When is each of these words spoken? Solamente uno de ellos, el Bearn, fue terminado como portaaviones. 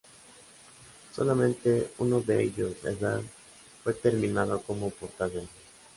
Solamente 1.15 1.91
uno 1.99 2.21
de 2.21 2.41
ellos, 2.41 2.73
el 2.85 2.95
Bearn, 2.95 3.29
fue 3.83 3.93
terminado 3.93 4.59
como 4.63 4.89
portaaviones. 4.89 5.51